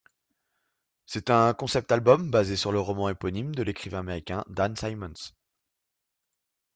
C'est 1.05 1.29
un 1.29 1.53
concept-album 1.53 2.31
basé 2.31 2.55
sur 2.55 2.71
le 2.71 2.79
roman 2.79 3.07
éponyme 3.09 3.53
de 3.53 3.61
l'écrivain 3.61 3.99
américain 3.99 4.43
Dan 4.47 4.75
Simmons. 4.75 5.31